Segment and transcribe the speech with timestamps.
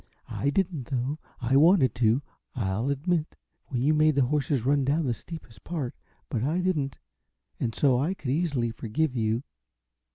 [0.31, 1.19] I didn't, though!
[1.39, 2.23] I wanted to,
[2.55, 3.35] I'll admit,
[3.67, 5.93] when you made the horses run down the steepest part
[6.27, 6.97] but I didn't,
[7.59, 9.43] and so I could easily forgive you."